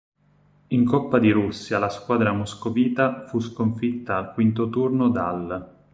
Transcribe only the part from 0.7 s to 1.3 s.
Coppa di